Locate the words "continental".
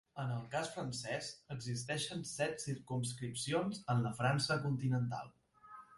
4.65-5.33